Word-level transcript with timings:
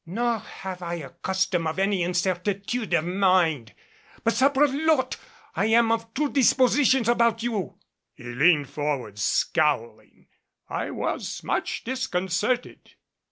"Nor 0.03 0.39
have 0.39 0.81
I 0.81 0.95
a 0.95 1.11
custom 1.11 1.67
of 1.67 1.77
any 1.77 2.01
incertitude 2.01 2.91
of 2.95 3.05
mind. 3.05 3.75
But 4.23 4.33
Saprelotte! 4.33 5.17
I 5.55 5.67
am 5.67 5.91
of 5.91 6.11
two 6.15 6.31
dispositions 6.31 7.07
about 7.07 7.43
you!" 7.43 7.77
He 8.15 8.23
leaned 8.23 8.67
forward 8.71 9.19
scowling 9.19 10.25
and 10.27 10.27
I 10.79 10.89
was 10.89 11.43
much 11.43 11.83
disconcerted. 11.83 12.95